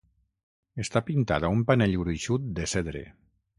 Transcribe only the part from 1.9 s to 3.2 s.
gruixut de cedre.